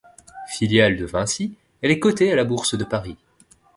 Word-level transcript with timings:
Filiale 0.47 0.97
de 0.97 1.05
Vinci, 1.05 1.53
elle 1.83 1.91
est 1.91 1.99
cotée 1.99 2.31
à 2.31 2.35
la 2.35 2.43
Bourse 2.43 2.75
de 2.75 2.83
Paris. 2.83 3.17